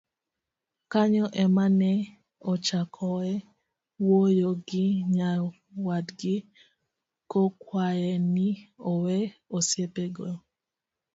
[0.91, 1.91] Kanyo ema ne
[2.51, 3.31] ochakoe
[4.05, 4.85] wuoyo gi
[5.15, 6.35] nyawadgi,
[7.31, 8.47] kokwaye ni
[8.91, 9.17] owe
[9.57, 10.29] osiepenego.